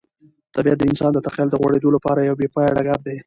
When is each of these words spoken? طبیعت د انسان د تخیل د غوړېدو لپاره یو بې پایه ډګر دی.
طبیعت 0.55 0.77
د 0.79 0.83
انسان 0.91 1.11
د 1.13 1.19
تخیل 1.27 1.47
د 1.51 1.55
غوړېدو 1.61 1.89
لپاره 1.97 2.19
یو 2.21 2.35
بې 2.39 2.47
پایه 2.55 2.75
ډګر 2.77 2.99
دی. 3.07 3.17